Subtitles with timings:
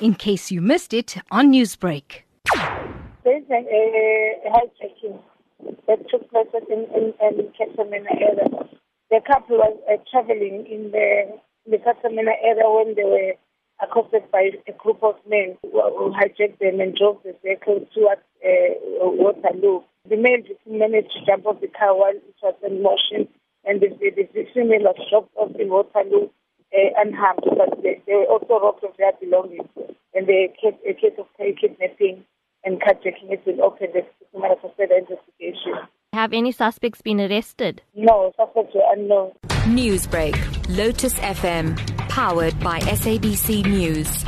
[0.00, 2.22] in case you missed it on Newsbreak.
[3.24, 5.18] There's a uh, hijacking
[5.88, 8.68] that took place in, in, in Cato Manor area.
[9.10, 11.38] The couple was uh, traveling in the,
[11.70, 13.32] the Cato Manor area when they were
[13.82, 18.74] accosted by a group of men who hijacked them and drove the vehicle towards uh,
[19.00, 19.80] Waterloo.
[20.08, 23.28] The male victim managed to jump off the car while it was in motion,
[23.64, 26.28] and the, the, the female was dropped off in Waterloo
[26.76, 29.68] Eh, unharmed, but they, they were also robbed of their belongings.
[30.14, 32.22] And the case, a case of kidnapping
[32.64, 34.04] and carjacking has been opened as
[34.38, 35.72] matter for further investigation.
[36.12, 37.80] Have any suspects been arrested?
[37.94, 39.32] No, suspects were unknown.
[39.64, 40.36] Newsbreak,
[40.76, 41.78] Lotus FM,
[42.10, 44.24] powered by SABC News.